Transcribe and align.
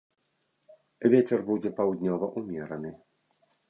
Вецер 1.15 1.39
будзе 1.51 1.69
паўднёвы 1.83 2.35
ўмераны. 2.39 2.99